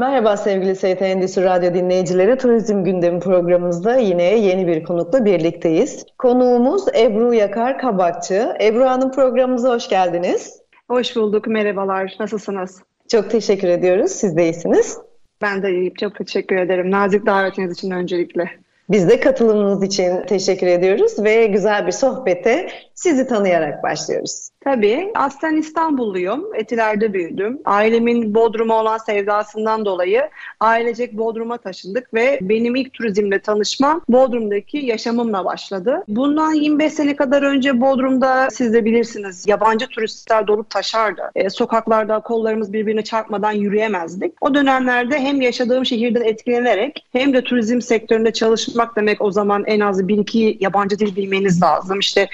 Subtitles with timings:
[0.00, 2.38] Merhaba sevgili ST Endüstri Radyo dinleyicileri.
[2.38, 6.06] Turizm Gündemi programımızda yine yeni bir konukla birlikteyiz.
[6.18, 8.54] Konuğumuz Ebru Yakar Kabakçı.
[8.60, 10.62] Ebru Hanım programımıza hoş geldiniz.
[10.88, 12.16] Hoş bulduk, merhabalar.
[12.20, 12.82] Nasılsınız?
[13.08, 14.10] Çok teşekkür ediyoruz.
[14.10, 14.98] Siz de iyisiniz.
[15.42, 15.94] Ben de iyiyim.
[15.94, 16.90] Çok teşekkür ederim.
[16.90, 18.50] Nazik davetiniz için öncelikle.
[18.90, 22.68] Biz de katılımınız için teşekkür ediyoruz ve güzel bir sohbete
[23.00, 24.50] sizi tanıyarak başlıyoruz.
[24.64, 25.10] Tabii.
[25.14, 26.54] Aslen İstanbulluyum.
[26.54, 27.58] Etiler'de büyüdüm.
[27.64, 30.22] Ailemin Bodrum'a olan sevdasından dolayı
[30.60, 36.04] ailecek Bodrum'a taşındık ve benim ilk turizmle tanışmam Bodrum'daki yaşamımla başladı.
[36.08, 41.30] Bundan 25 sene kadar önce Bodrum'da siz de bilirsiniz yabancı turistler dolup taşardı.
[41.34, 44.32] E, sokaklarda kollarımız birbirine çarpmadan yürüyemezdik.
[44.40, 49.80] O dönemlerde hem yaşadığım şehirden etkilenerek hem de turizm sektöründe çalışmak demek o zaman en
[49.80, 51.98] az bir iki yabancı dil bilmeniz lazım.
[51.98, 52.28] İşte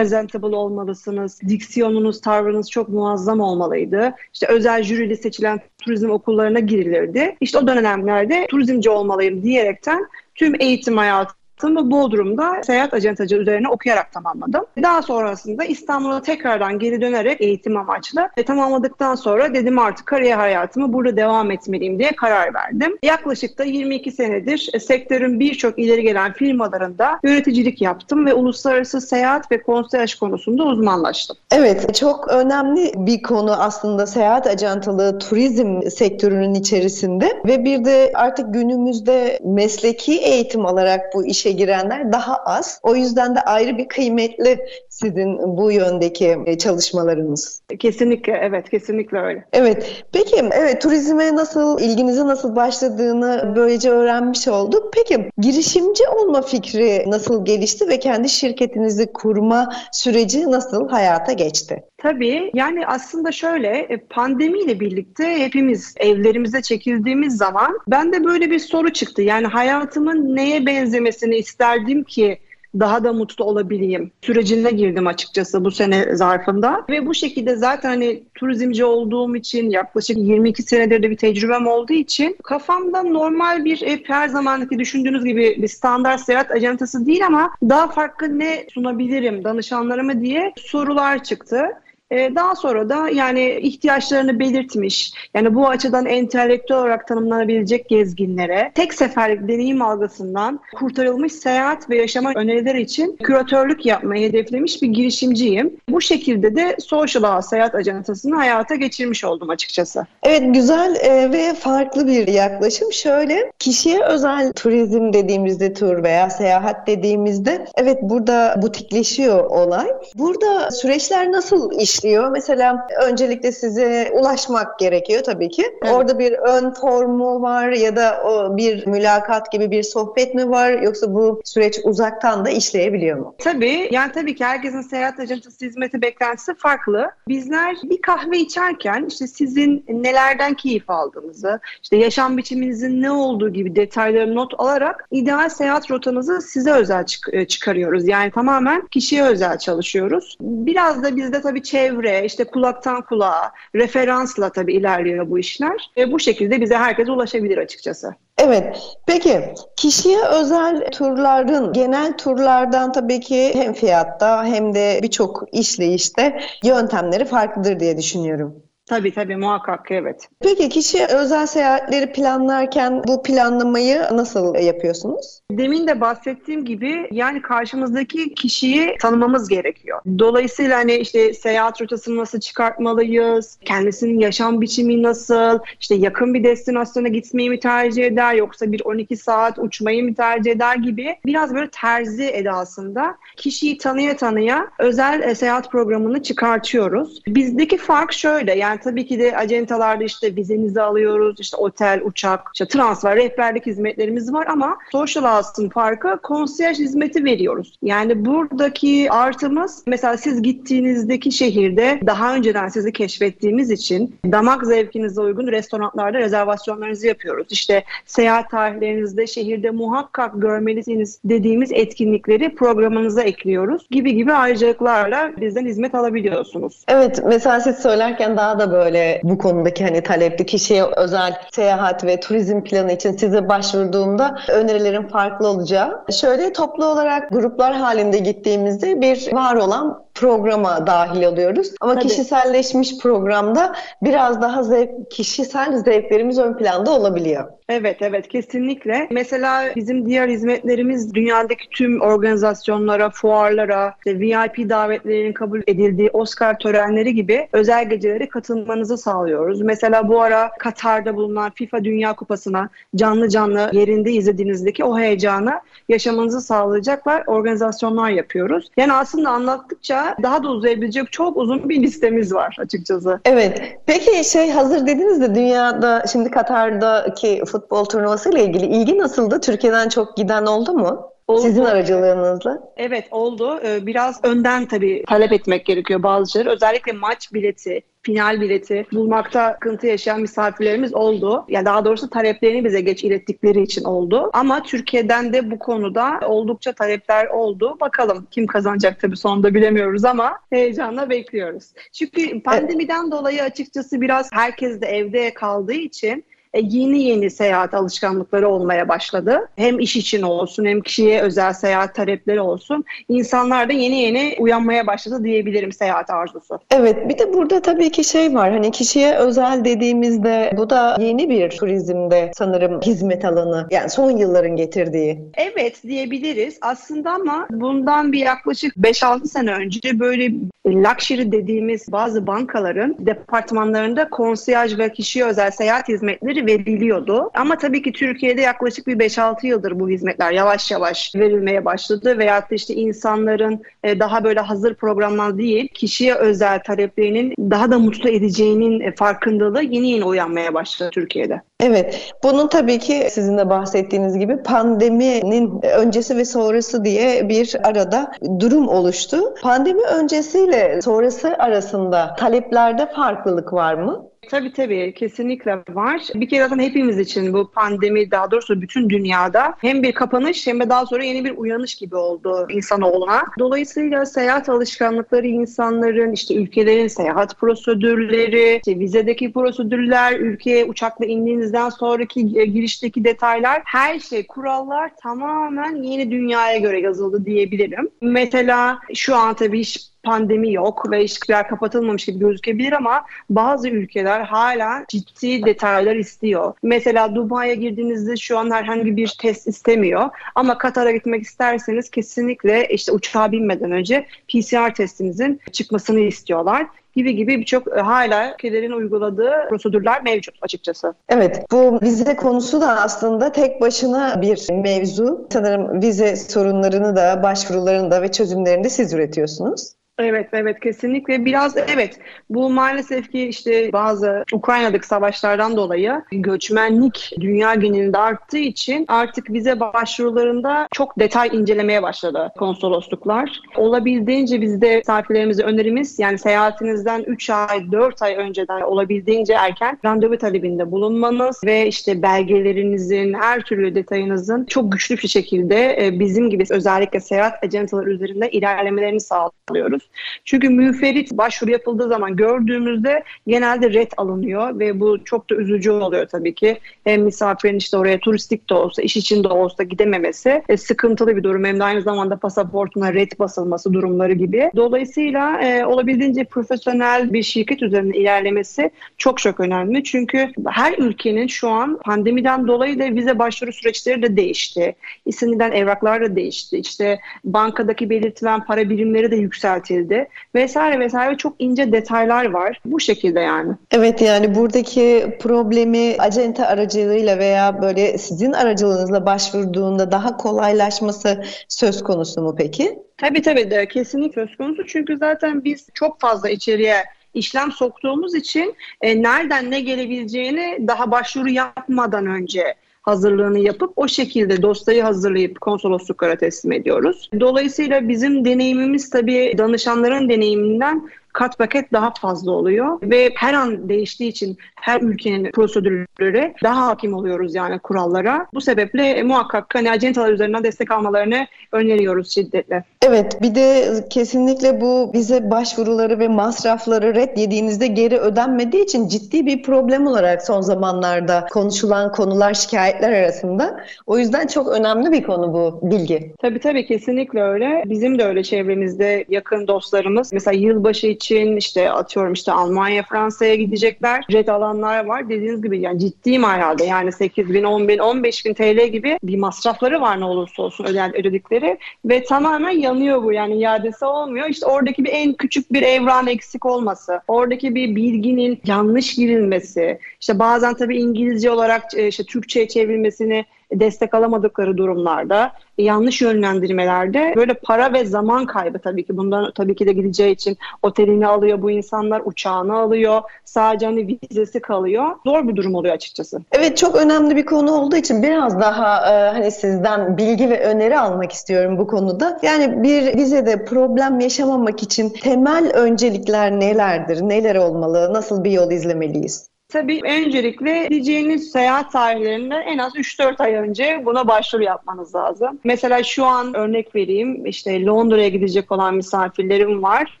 [0.21, 4.13] presentable olmalısınız, diksiyon diksiyonunuz, tavrınız çok muazzam olmalıydı.
[4.33, 7.35] İşte özel jürili seçilen turizm okullarına girilirdi.
[7.41, 14.11] İşte o dönemlerde turizmci olmalıyım diyerekten tüm eğitim hayatı hayatımı Bodrum'da seyahat acentacı üzerine okuyarak
[14.11, 14.65] tamamladım.
[14.81, 20.93] Daha sonrasında İstanbul'a tekrardan geri dönerek eğitim amaçlı ve tamamladıktan sonra dedim artık kariyer hayatımı
[20.93, 22.97] burada devam etmeliyim diye karar verdim.
[23.03, 29.61] Yaklaşık da 22 senedir sektörün birçok ileri gelen firmalarında yöneticilik yaptım ve uluslararası seyahat ve
[29.61, 31.37] konseyaj konusunda uzmanlaştım.
[31.51, 38.53] Evet, çok önemli bir konu aslında seyahat ajantalığı turizm sektörünün içerisinde ve bir de artık
[38.53, 42.79] günümüzde mesleki eğitim alarak bu işe girenler daha az.
[42.83, 47.61] O yüzden de ayrı bir kıymetli sizin bu yöndeki e, çalışmalarınız.
[47.79, 49.45] Kesinlikle evet kesinlikle öyle.
[49.53, 54.93] Evet peki evet turizme nasıl ilginizi nasıl başladığını böylece öğrenmiş olduk.
[54.93, 61.83] Peki girişimci olma fikri nasıl gelişti ve kendi şirketinizi kurma süreci nasıl hayata geçti?
[62.01, 68.93] Tabii yani aslında şöyle e, pandemiyle birlikte hepimiz evlerimize çekildiğimiz zaman bende böyle bir soru
[68.93, 69.21] çıktı.
[69.21, 72.39] Yani hayatımın neye benzemesini isterdim ki
[72.79, 76.85] daha da mutlu olabileyim sürecine girdim açıkçası bu sene zarfında.
[76.89, 81.93] Ve bu şekilde zaten hani turizmci olduğum için yaklaşık 22 senedir de bir tecrübem olduğu
[81.93, 87.51] için kafamda normal bir e, her zamanki düşündüğünüz gibi bir standart seyahat ajantası değil ama
[87.69, 91.61] daha farklı ne sunabilirim danışanlarıma diye sorular çıktı.
[92.11, 98.93] Ee, daha sonra da yani ihtiyaçlarını belirtmiş, yani bu açıdan entelektüel olarak tanımlanabilecek gezginlere tek
[98.93, 105.73] seferlik deneyim algısından kurtarılmış seyahat ve yaşama öneriler için küratörlük yapmayı hedeflemiş bir girişimciyim.
[105.89, 110.05] Bu şekilde de Social Ağ Seyahat Ajantası'nı hayata geçirmiş oldum açıkçası.
[110.23, 112.93] Evet güzel e, ve farklı bir yaklaşım.
[112.93, 119.87] Şöyle kişiye özel turizm dediğimizde tur veya seyahat dediğimizde evet burada butikleşiyor olay.
[120.15, 122.31] Burada süreçler nasıl iş işliyor.
[122.31, 125.65] Mesela öncelikle size ulaşmak gerekiyor tabii ki.
[125.83, 125.93] Evet.
[125.93, 130.71] Orada bir ön formu var ya da o bir mülakat gibi bir sohbet mi var
[130.71, 133.35] yoksa bu süreç uzaktan da işleyebiliyor mu?
[133.37, 133.89] Tabii.
[133.91, 137.11] Yani tabii ki herkesin seyahat acentası hizmeti beklentisi farklı.
[137.27, 143.75] Bizler bir kahve içerken işte sizin nelerden keyif aldığınızı, işte yaşam biçiminizin ne olduğu gibi
[143.75, 148.07] detayları not alarak ideal seyahat rotanızı size özel çık- e, çıkarıyoruz.
[148.07, 150.37] Yani tamamen kişiye özel çalışıyoruz.
[150.41, 155.91] Biraz da bizde tabii çevre çevre, işte kulaktan kulağa, referansla tabii ilerliyor bu işler.
[155.97, 158.15] Ve bu şekilde bize herkes ulaşabilir açıkçası.
[158.37, 158.77] Evet.
[159.07, 159.41] Peki
[159.75, 167.79] kişiye özel turların, genel turlardan tabii ki hem fiyatta hem de birçok işleyişte yöntemleri farklıdır
[167.79, 168.63] diye düşünüyorum.
[168.85, 170.29] Tabii tabii muhakkak evet.
[170.39, 175.41] Peki kişi özel seyahatleri planlarken bu planlamayı nasıl yapıyorsunuz?
[175.51, 180.01] Demin de bahsettiğim gibi yani karşımızdaki kişiyi tanımamız gerekiyor.
[180.19, 183.57] Dolayısıyla hani işte seyahat rotasını nasıl çıkartmalıyız?
[183.65, 185.59] Kendisinin yaşam biçimi nasıl?
[185.79, 190.51] İşte yakın bir destinasyona gitmeyi mi tercih eder yoksa bir 12 saat uçmayı mı tercih
[190.51, 197.21] eder gibi biraz böyle terzi edasında kişiyi tanıya tanıya özel seyahat programını çıkartıyoruz.
[197.27, 202.49] Bizdeki fark şöyle yani Yani tabii ki de acentalarda işte vizenizi alıyoruz, işte otel, uçak,
[202.53, 207.77] işte transfer, rehberlik hizmetlerimiz var ama Social House'ın farkı konsiyaj hizmeti veriyoruz.
[207.83, 215.47] Yani buradaki artımız mesela siz gittiğinizdeki şehirde daha önceden sizi keşfettiğimiz için damak zevkinize uygun
[215.47, 217.47] restoranlarda rezervasyonlarınızı yapıyoruz.
[217.49, 225.95] İşte seyahat tarihlerinizde şehirde muhakkak görmelisiniz dediğimiz etkinlikleri programınıza ekliyoruz gibi gibi ayrıcalıklarla bizden hizmet
[225.95, 226.83] alabiliyorsunuz.
[226.87, 232.19] Evet mesela siz söylerken daha da böyle bu konudaki hani talepli kişiye özel seyahat ve
[232.19, 236.05] turizm planı için size başvurduğumda önerilerin farklı olacağı.
[236.11, 241.71] Şöyle toplu olarak gruplar halinde gittiğimizde bir var olan programa dahil oluyoruz.
[241.81, 242.07] Ama Tabii.
[242.07, 247.47] kişiselleşmiş programda biraz daha zevk, kişisel zevklerimiz ön planda olabiliyor.
[247.69, 249.07] Evet evet kesinlikle.
[249.11, 257.15] Mesela bizim diğer hizmetlerimiz dünyadaki tüm organizasyonlara, fuarlara, işte VIP davetlerinin kabul edildiği Oscar törenleri
[257.15, 259.61] gibi özel gecelere katılmanızı sağlıyoruz.
[259.61, 266.41] Mesela bu ara Katar'da bulunan FIFA Dünya Kupası'na canlı canlı yerinde izlediğinizdeki o heyecanı yaşamanızı
[266.41, 268.69] sağlayacaklar organizasyonlar yapıyoruz.
[268.77, 273.19] Yani aslında anlattıkça daha da uzayabilecek çok uzun bir listemiz var açıkçası.
[273.25, 273.61] Evet.
[273.85, 279.39] Peki şey hazır dediniz de dünyada şimdi Katar'daki futbol turnuvası ile ilgili ilgi nasıldı?
[279.41, 281.10] Türkiye'den çok giden oldu mu?
[281.31, 281.41] Oldu.
[281.41, 282.73] Sizin aracılığınızla.
[282.77, 283.59] Evet oldu.
[283.65, 286.51] Ee, biraz önden tabii talep etmek gerekiyor bazı şeyler.
[286.51, 291.45] Özellikle maç bileti, final bileti bulmakta sıkıntı yaşayan misafirlerimiz oldu.
[291.49, 294.29] Yani daha doğrusu taleplerini bize geç ilettikleri için oldu.
[294.33, 297.77] Ama Türkiye'den de bu konuda oldukça talepler oldu.
[297.79, 301.65] Bakalım kim kazanacak tabii sonunda bilemiyoruz ama heyecanla bekliyoruz.
[301.93, 303.11] Çünkü pandemiden evet.
[303.11, 306.23] dolayı açıkçası biraz herkes de evde kaldığı için
[306.59, 309.49] yeni yeni seyahat alışkanlıkları olmaya başladı.
[309.55, 312.83] Hem iş için olsun hem kişiye özel seyahat talepleri olsun.
[313.09, 316.59] İnsanlar da yeni yeni uyanmaya başladı diyebilirim seyahat arzusu.
[316.71, 321.29] Evet bir de burada tabii ki şey var hani kişiye özel dediğimizde bu da yeni
[321.29, 325.19] bir turizmde sanırım hizmet alanı yani son yılların getirdiği.
[325.35, 330.31] Evet diyebiliriz aslında ama bundan bir yaklaşık 5-6 sene önce böyle
[330.67, 337.29] luxury dediğimiz bazı bankaların departmanlarında konsiyaj ve kişiye özel seyahat hizmetleri veriliyordu.
[337.33, 342.19] Ama tabii ki Türkiye'de yaklaşık bir 5-6 yıldır bu hizmetler yavaş yavaş verilmeye başladı.
[342.19, 348.09] Da işte insanların e, daha böyle hazır programlar değil, kişiye özel taleplerinin daha da mutlu
[348.09, 351.41] edeceğinin e, farkındalığı yeni yeni uyanmaya başladı Türkiye'de.
[351.59, 358.11] Evet, bunun tabii ki sizin de bahsettiğiniz gibi pandeminin öncesi ve sonrası diye bir arada
[358.39, 359.17] durum oluştu.
[359.41, 364.10] Pandemi öncesiyle sonrası arasında taleplerde farklılık var mı?
[364.29, 366.01] Tabii tabii kesinlikle var.
[366.15, 370.59] Bir kere zaten hepimiz için bu pandemi daha doğrusu bütün dünyada hem bir kapanış hem
[370.59, 373.23] de daha sonra yeni bir uyanış gibi oldu insanoğluna.
[373.39, 382.19] Dolayısıyla seyahat alışkanlıkları insanların işte ülkelerin seyahat prosedürleri, işte vizedeki prosedürler, ülkeye uçakla indiğinizden sonraki
[382.19, 387.89] e, girişteki detaylar her şey kurallar tamamen yeni dünyaya göre yazıldı diyebilirim.
[388.01, 394.21] Mesela şu an tabii iş pandemi yok ve ilişkiler kapatılmamış gibi gözükebilir ama bazı ülkeler
[394.21, 396.53] hala ciddi detaylar istiyor.
[396.63, 402.91] Mesela Dubai'ye girdiğinizde şu an herhangi bir test istemiyor ama Katar'a gitmek isterseniz kesinlikle işte
[402.91, 410.03] uçağa binmeden önce PCR testinizin çıkmasını istiyorlar gibi gibi birçok e, hala ülkelerin uyguladığı prosedürler
[410.03, 410.93] mevcut açıkçası.
[411.09, 415.27] Evet bu vize konusu da aslında tek başına bir mevzu.
[415.33, 419.73] Sanırım vize sorunlarını da başvurularını da ve çözümlerini de siz üretiyorsunuz.
[419.97, 421.25] Evet, evet kesinlikle.
[421.25, 421.99] Biraz evet
[422.29, 429.59] bu maalesef ki işte bazı Ukrayna'daki savaşlardan dolayı göçmenlik dünya genelinde arttığı için artık vize
[429.59, 433.39] başvurularında çok detay incelemeye başladı konsolosluklar.
[433.57, 440.71] Olabildiğince bizde misafirlerimize önerimiz yani seyahatinizden 3 ay 4 ay önceden olabildiğince erken randevu talebinde
[440.71, 446.99] bulunmanız ve işte belgelerinizin her türlü detayınızın çok güçlü bir şekilde e, bizim gibi özellikle
[446.99, 449.90] seyahat ajantaları üzerinde ilerlemelerini sağlıyoruz.
[450.25, 456.07] Çünkü müferit başvuru yapıldığı zaman gördüğümüzde genelde red alınıyor ve bu çok da üzücü oluyor
[456.07, 456.57] tabii ki.
[456.83, 461.23] Hem misafirin işte oraya turistik de olsa, iş için de olsa gidememesi e, sıkıntılı bir
[461.23, 461.45] durum.
[461.45, 464.51] Hem de aynı zamanda pasaportuna red basılması durumları gibi.
[464.55, 469.83] Dolayısıyla e, olabildiğince profesyonel bir şirket üzerinde ilerlemesi çok çok önemli.
[469.83, 474.75] Çünkü her ülkenin şu an pandemiden dolayı da vize başvuru süreçleri de değişti.
[475.05, 476.57] İstenilen evraklar da değişti.
[476.57, 482.61] İşte bankadaki belirtilen para birimleri de yükseltildi edildi vesaire vesaire çok ince detaylar var.
[482.65, 483.53] Bu şekilde yani.
[483.71, 492.21] Evet yani buradaki problemi acente aracılığıyla veya böyle sizin aracılığınızla başvurduğunda daha kolaylaşması söz konusu
[492.21, 492.79] mu peki?
[492.97, 494.65] Tabii tabii de kesinlikle söz konusu.
[494.67, 501.29] Çünkü zaten biz çok fazla içeriye işlem soktuğumuz için e, nereden ne gelebileceğini daha başvuru
[501.29, 507.09] yapmadan önce hazırlığını yapıp o şekilde dosyayı hazırlayıp konsolosluklara teslim ediyoruz.
[507.19, 514.09] Dolayısıyla bizim deneyimimiz tabii danışanların deneyiminden kat paket daha fazla oluyor ve her an değiştiği
[514.09, 518.27] için her ülkenin prosedürleri daha hakim oluyoruz yani kurallara.
[518.33, 522.63] Bu sebeple e, muhakkak hani acentalar üzerinden destek almalarını öneriyoruz şiddetle.
[522.85, 529.25] Evet bir de kesinlikle bu bize başvuruları ve masrafları red yediğinizde geri ödenmediği için ciddi
[529.25, 533.59] bir problem olarak son zamanlarda konuşulan konular şikayetler arasında.
[533.87, 536.13] O yüzden çok önemli bir konu bu bilgi.
[536.21, 537.63] Tabii tabii kesinlikle öyle.
[537.65, 544.05] Bizim de öyle çevremizde yakın dostlarımız mesela yılbaşı için işte atıyorum işte Almanya, Fransa'ya gidecekler.
[544.11, 545.09] Red alanlar var.
[545.09, 549.17] Dediğiniz gibi yani ciddi manada yani 8 bin, 10 bin, 15 bin TL gibi bir
[549.17, 554.29] masrafları var ne olursa olsun öden, ödedikleri ve tamamen yanıyor bu yani iadesi olmuyor.
[554.29, 560.19] İşte oradaki bir en küçük bir evran eksik olması, oradaki bir bilginin yanlış girilmesi, işte
[560.19, 567.73] bazen tabii İngilizce olarak e, işte Türkçe'ye çevrilmesini destek alamadıkları durumlarda, yanlış yönlendirmelerde böyle para
[567.73, 572.01] ve zaman kaybı tabii ki bundan tabii ki de gideceği için otelini alıyor bu insanlar,
[572.05, 574.85] uçağını alıyor, sadece hani vizesi kalıyor.
[575.05, 576.19] Zor bir durum oluyor açıkçası.
[576.31, 580.79] Evet çok önemli bir konu olduğu için biraz daha e, hani sizden bilgi ve öneri
[580.79, 582.19] almak istiyorum bu konuda.
[582.21, 587.01] Yani bir vizede problem yaşamamak için temel öncelikler nelerdir?
[587.01, 587.93] Neler olmalı?
[587.93, 589.30] Nasıl bir yol izlemeliyiz?
[589.51, 595.39] Tabii öncelikle gideceğiniz seyahat tarihlerinden en az 3-4 ay önce buna başvuru yapmanız lazım.
[595.43, 600.00] Mesela şu an örnek vereyim işte Londra'ya gidecek olan misafirlerim var.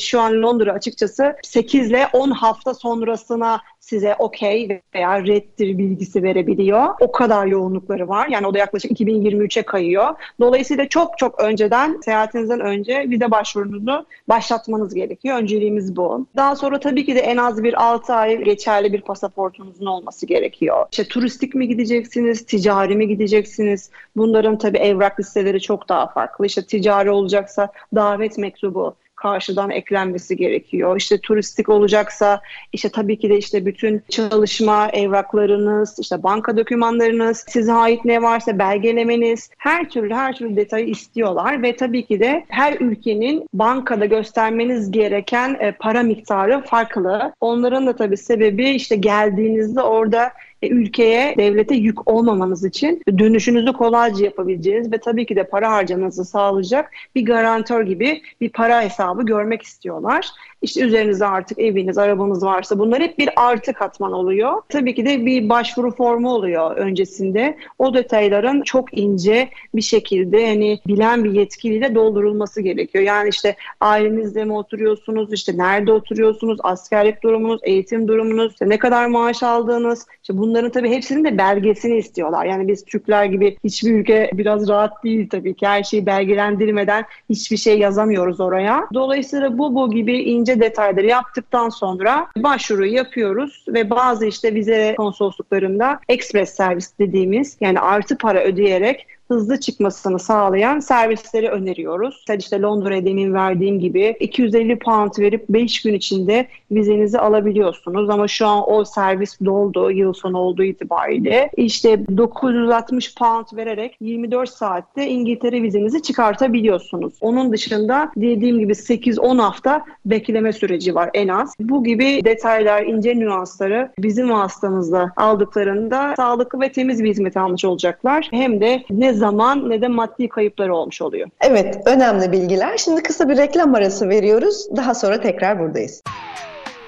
[0.00, 6.94] Şu an Londra açıkçası 8 ile 10 hafta sonrasına size okey veya reddir bilgisi verebiliyor.
[7.00, 8.28] O kadar yoğunlukları var.
[8.28, 10.14] Yani o da yaklaşık 2023'e kayıyor.
[10.40, 15.38] Dolayısıyla çok çok önceden, seyahatinizden önce vize başvurunuzu başlatmanız gerekiyor.
[15.38, 16.26] Önceliğimiz bu.
[16.36, 20.86] Daha sonra tabii ki de en az bir 6 ay geçerli bir pasaportunuzun olması gerekiyor.
[20.90, 23.90] İşte turistik mi gideceksiniz, ticari mi gideceksiniz?
[24.16, 26.46] Bunların tabii evrak listeleri çok daha farklı.
[26.46, 28.94] İşte ticari olacaksa davet mektubu,
[29.26, 30.96] karşıdan eklenmesi gerekiyor.
[30.96, 32.40] İşte turistik olacaksa
[32.72, 38.58] işte tabii ki de işte bütün çalışma evraklarınız, işte banka dokümanlarınız, size ait ne varsa
[38.58, 44.90] belgelemeniz, her türlü her türlü detayı istiyorlar ve tabii ki de her ülkenin bankada göstermeniz
[44.90, 47.32] gereken e, para miktarı farklı.
[47.40, 50.32] Onların da tabii sebebi işte geldiğinizde orada
[50.62, 56.90] ülkeye, devlete yük olmamanız için dönüşünüzü kolayca yapabileceğiniz ve tabii ki de para harcamanızı sağlayacak
[57.14, 60.30] bir garantör gibi bir para hesabı görmek istiyorlar.
[60.62, 64.62] İşte üzerinizde artık eviniz, arabanız varsa bunlar hep bir artı katman oluyor.
[64.68, 67.56] Tabii ki de bir başvuru formu oluyor öncesinde.
[67.78, 73.04] O detayların çok ince bir şekilde hani bilen bir yetkiliyle doldurulması gerekiyor.
[73.04, 79.06] Yani işte ailenizde mi oturuyorsunuz, işte nerede oturuyorsunuz, askerlik durumunuz, eğitim durumunuz, işte ne kadar
[79.06, 82.44] maaş aldığınız, işte bunların tabii hepsinin de belgesini istiyorlar.
[82.44, 85.66] Yani biz Türkler gibi hiçbir ülke biraz rahat değil tabii ki.
[85.66, 88.88] Her şeyi belgelendirmeden hiçbir şey yazamıyoruz oraya.
[88.94, 96.00] Dolayısıyla bu bu gibi ince detayları yaptıktan sonra başvuru yapıyoruz ve bazı işte vize konsolosluklarında
[96.08, 102.24] ekspres servis dediğimiz yani artı para ödeyerek hızlı çıkmasını sağlayan servisleri öneriyoruz.
[102.26, 108.28] Sen işte Londra'ya demin verdiğim gibi 250 pound verip 5 gün içinde vizenizi alabiliyorsunuz ama
[108.28, 111.50] şu an o servis doldu yıl sonu olduğu itibariyle.
[111.56, 117.14] İşte 960 pound vererek 24 saatte İngiltere vizenizi çıkartabiliyorsunuz.
[117.20, 121.54] Onun dışında dediğim gibi 8-10 hafta bekleme süreci var en az.
[121.60, 128.28] Bu gibi detaylar, ince nüansları bizim vasıtamızda aldıklarında sağlıklı ve temiz bir hizmet almış olacaklar.
[128.30, 131.28] Hem de ne zaman ne de maddi kayıpları olmuş oluyor.
[131.40, 132.76] Evet, önemli bilgiler.
[132.76, 134.66] Şimdi kısa bir reklam arası veriyoruz.
[134.76, 136.02] Daha sonra tekrar buradayız.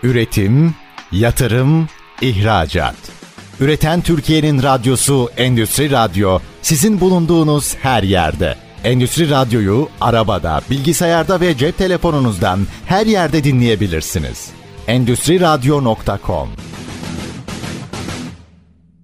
[0.03, 0.75] Üretim,
[1.13, 1.89] yatırım,
[2.21, 2.95] ihracat.
[3.61, 8.55] Üreten Türkiye'nin radyosu Endüstri Radyo sizin bulunduğunuz her yerde.
[8.85, 14.51] Endüstri Radyo'yu arabada, bilgisayarda ve cep telefonunuzdan her yerde dinleyebilirsiniz.
[14.87, 16.49] Endüstri Radyo.com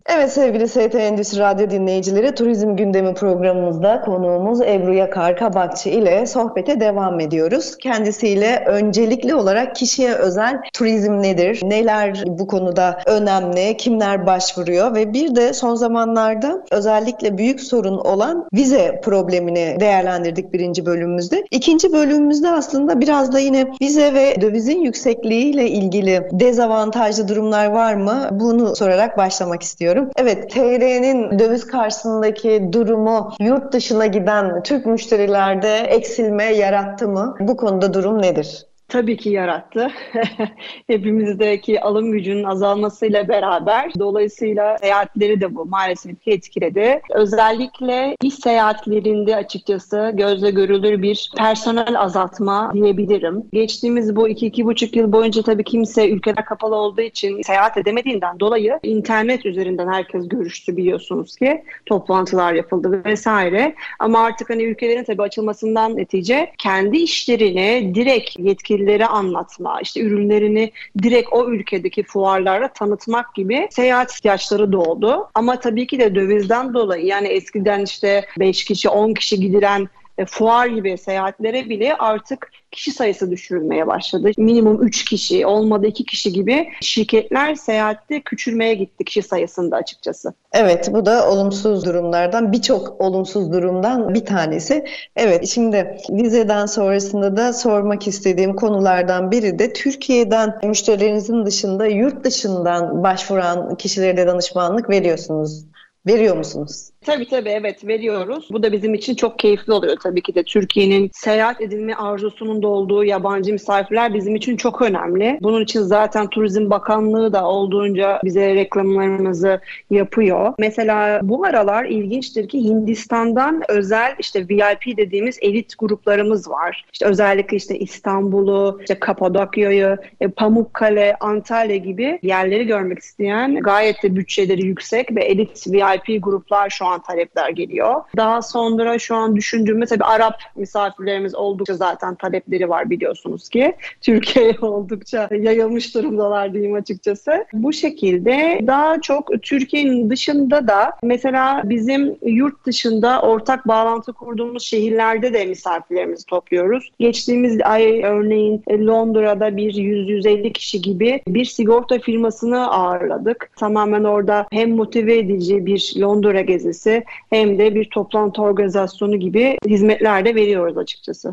[0.08, 6.80] Evet sevgili ST Endüstri Radyo dinleyicileri Turizm Gündemi programımızda konuğumuz Ebru Yakar Kabakçı ile sohbete
[6.80, 7.76] devam ediyoruz.
[7.76, 15.36] Kendisiyle öncelikli olarak kişiye özel turizm nedir, neler bu konuda önemli, kimler başvuruyor ve bir
[15.36, 21.44] de son zamanlarda özellikle büyük sorun olan vize problemini değerlendirdik birinci bölümümüzde.
[21.50, 28.28] İkinci bölümümüzde aslında biraz da yine vize ve dövizin yüksekliğiyle ilgili dezavantajlı durumlar var mı?
[28.32, 29.93] Bunu sorarak başlamak istiyorum.
[30.16, 37.36] Evet, TL'nin döviz karşısındaki durumu yurt dışına giden Türk müşterilerde eksilme yarattı mı?
[37.40, 38.66] Bu konuda durum nedir?
[38.94, 39.90] Tabii ki yarattı.
[40.86, 47.00] Hepimizdeki alım gücünün azalmasıyla beraber dolayısıyla seyahatleri de bu maalesef ki etkiledi.
[47.10, 53.44] Özellikle iş seyahatlerinde açıkçası gözle görülür bir personel azaltma diyebilirim.
[53.52, 58.40] Geçtiğimiz bu iki iki buçuk yıl boyunca tabii kimse ülkeler kapalı olduğu için seyahat edemediğinden
[58.40, 63.74] dolayı internet üzerinden herkes görüştü biliyorsunuz ki toplantılar yapıldı vesaire.
[63.98, 68.38] Ama artık hani ülkelerin tabii açılmasından netice kendi işlerini direkt
[68.84, 70.72] yetkililere anlatma, işte ürünlerini
[71.02, 75.28] direkt o ülkedeki fuarlara tanıtmak gibi seyahat ihtiyaçları doğdu.
[75.34, 79.88] Ama tabii ki de dövizden dolayı yani eskiden işte 5 kişi 10 kişi gidilen
[80.18, 84.30] e, fuar gibi seyahatlere bile artık kişi sayısı düşürülmeye başladı.
[84.36, 90.34] Minimum 3 kişi, olmadı 2 kişi gibi şirketler seyahatte küçülmeye gitti kişi sayısında açıkçası.
[90.52, 94.84] Evet bu da olumsuz durumlardan birçok olumsuz durumdan bir tanesi.
[95.16, 103.02] Evet şimdi vizeden sonrasında da sormak istediğim konulardan biri de Türkiye'den müşterilerinizin dışında yurt dışından
[103.02, 105.64] başvuran kişilere de danışmanlık veriyorsunuz.
[106.06, 106.90] Veriyor musunuz?
[107.04, 108.48] Tabii tabii evet veriyoruz.
[108.52, 110.42] Bu da bizim için çok keyifli oluyor tabii ki de.
[110.42, 115.38] Türkiye'nin seyahat edilme arzusunun da olduğu yabancı misafirler bizim için çok önemli.
[115.42, 120.54] Bunun için zaten Turizm Bakanlığı da olduğunca bize reklamlarımızı yapıyor.
[120.58, 126.84] Mesela bu aralar ilginçtir ki Hindistan'dan özel işte VIP dediğimiz elit gruplarımız var.
[126.92, 134.16] İşte özellikle işte İstanbul'u, işte Kapadokya'yı, e, Pamukkale, Antalya gibi yerleri görmek isteyen gayet de
[134.16, 138.02] bütçeleri yüksek ve elit VIP gruplar şu an an talepler geliyor.
[138.16, 143.74] Daha sonra şu an düşündüğümüz tabii Arap misafirlerimiz oldukça zaten talepleri var biliyorsunuz ki.
[144.00, 147.46] Türkiye'ye oldukça yayılmış durumdalar diyeyim açıkçası.
[147.52, 155.32] Bu şekilde daha çok Türkiye'nin dışında da mesela bizim yurt dışında ortak bağlantı kurduğumuz şehirlerde
[155.32, 156.92] de misafirlerimizi topluyoruz.
[156.98, 163.50] Geçtiğimiz ay örneğin Londra'da bir 100-150 kişi gibi bir sigorta firmasını ağırladık.
[163.56, 169.56] Tamamen orada hem motive edici bir Londra gezisi gezisi hem de bir toplantı organizasyonu gibi
[169.66, 171.30] hizmetler de veriyoruz açıkçası.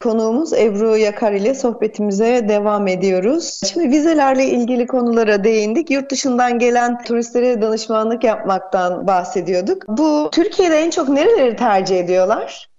[0.00, 3.60] Konuğumuz Ebru Yakar ile sohbetimize devam ediyoruz.
[3.72, 5.90] Şimdi vizelerle ilgili konulara değindik.
[5.90, 9.88] Yurt dışından gelen turistlere danışmanlık yapmaktan bahsediyorduk.
[9.88, 12.73] Bu Türkiye'de en çok nereleri tercih ediyorlar?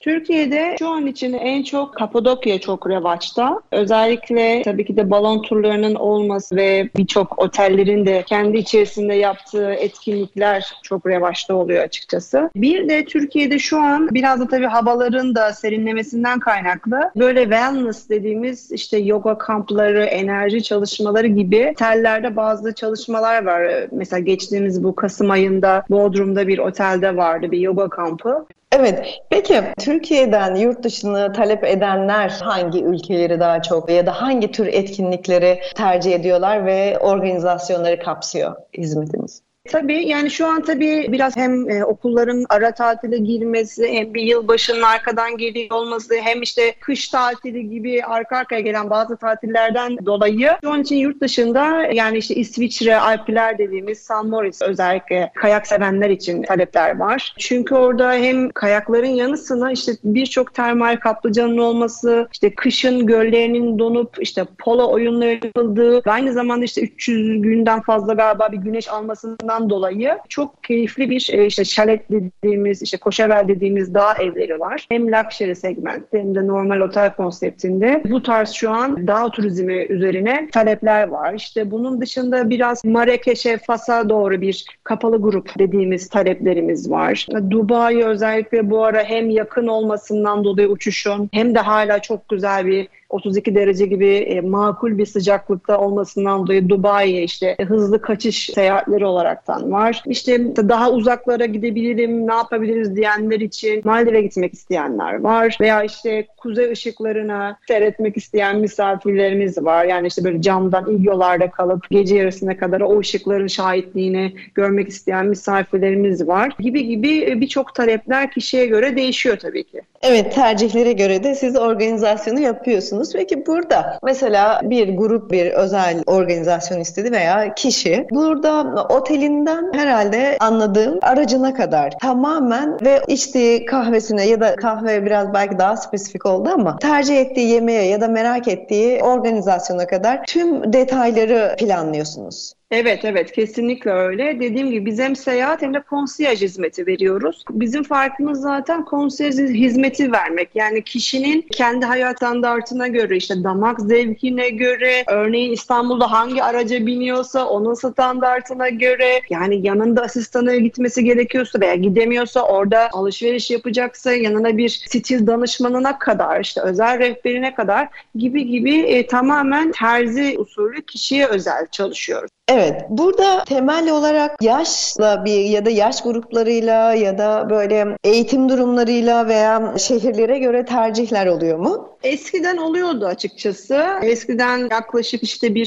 [0.00, 3.60] Türkiye'de şu an için en çok Kapadokya çok revaçta.
[3.72, 10.72] Özellikle tabii ki de balon turlarının olması ve birçok otellerin de kendi içerisinde yaptığı etkinlikler
[10.82, 12.50] çok revaçta oluyor açıkçası.
[12.56, 18.72] Bir de Türkiye'de şu an biraz da tabii havaların da serinlemesinden kaynaklı böyle wellness dediğimiz
[18.72, 23.86] işte yoga kampları, enerji çalışmaları gibi otellerde bazı çalışmalar var.
[23.92, 28.46] Mesela geçtiğimiz bu Kasım ayında Bodrum'da bir otelde vardı bir yoga kampı.
[28.72, 29.06] Evet.
[29.30, 35.60] Peki Türkiye'den yurt dışını talep edenler hangi ülkeleri daha çok ya da hangi tür etkinlikleri
[35.74, 39.47] tercih ediyorlar ve organizasyonları kapsıyor hizmetiniz?
[39.70, 44.48] Tabii yani şu an tabii biraz hem e, okulların ara tatile girmesi hem bir yıl
[44.48, 50.50] başının arkadan geliyor olması hem işte kış tatili gibi arka arkaya gelen bazı tatillerden dolayı
[50.64, 56.10] şu an için yurt dışında yani işte İsviçre, Alpler dediğimiz San Moritz özellikle kayak sevenler
[56.10, 57.34] için talepler var.
[57.38, 64.16] Çünkü orada hem kayakların yanı sıra işte birçok termal kaplıcanın olması, işte kışın göllerinin donup
[64.20, 69.70] işte polo oyunları yapıldığı aynı zamanda işte 300 günden fazla galiba bir güneş almasından olmasından
[69.70, 74.86] dolayı çok keyifli bir e, işte şalet dediğimiz, işte koşevel dediğimiz dağ evleri var.
[74.88, 78.02] Hem luxury segment hem de normal otel konseptinde.
[78.10, 81.34] Bu tarz şu an dağ turizmi üzerine talepler var.
[81.34, 87.26] İşte bunun dışında biraz Marrakeş'e, Fas'a doğru bir kapalı grup dediğimiz taleplerimiz var.
[87.50, 92.88] Dubai özellikle bu ara hem yakın olmasından dolayı uçuşun hem de hala çok güzel bir
[93.10, 99.06] 32 derece gibi e, makul bir sıcaklıkta olmasından dolayı Dubai'ye işte e, hızlı kaçış seyahatleri
[99.06, 100.02] olaraktan var.
[100.06, 105.56] İşte daha uzaklara gidebilirim, ne yapabiliriz diyenler için Maldiv'e gitmek isteyenler var.
[105.60, 109.84] Veya işte kuzey ışıklarına seyretmek isteyen misafirlerimiz var.
[109.84, 116.28] Yani işte böyle camdan yollarda kalıp gece yarısına kadar o ışıkların şahitliğini görmek isteyen misafirlerimiz
[116.28, 116.52] var.
[116.58, 119.82] Gibi gibi e, birçok talepler kişiye göre değişiyor tabii ki.
[120.02, 122.97] Evet tercihlere göre de siz organizasyonu yapıyorsunuz.
[123.12, 130.98] Peki burada mesela bir grup bir özel organizasyon istedi veya kişi burada otelinden herhalde anladığım
[131.02, 136.78] aracına kadar tamamen ve içtiği kahvesine ya da kahve biraz belki daha spesifik oldu ama
[136.78, 142.52] tercih ettiği yemeğe ya da merak ettiği organizasyona kadar tüm detayları planlıyorsunuz.
[142.70, 144.40] Evet evet kesinlikle öyle.
[144.40, 147.44] Dediğim gibi biz hem seyahat hem de konsiyaj hizmeti veriyoruz.
[147.50, 150.50] Bizim farkımız zaten konsiyaj hizmeti vermek.
[150.54, 157.46] Yani kişinin kendi hayat standartına göre işte damak zevkine göre örneğin İstanbul'da hangi araca biniyorsa
[157.46, 164.68] onun standartına göre yani yanında asistanı gitmesi gerekiyorsa veya gidemiyorsa orada alışveriş yapacaksa yanına bir
[164.68, 171.66] stil danışmanına kadar işte özel rehberine kadar gibi gibi e, tamamen terzi usulü kişiye özel
[171.70, 172.37] çalışıyoruz.
[172.48, 179.28] Evet, burada temel olarak yaşla bir ya da yaş gruplarıyla ya da böyle eğitim durumlarıyla
[179.28, 181.87] veya şehirlere göre tercihler oluyor mu?
[182.02, 183.84] Eskiden oluyordu açıkçası.
[184.02, 185.66] Eskiden yaklaşık işte bir